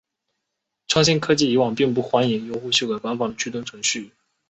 [0.87, 4.11] 创新科技以往并不欢迎用户修改官方的驱动程序。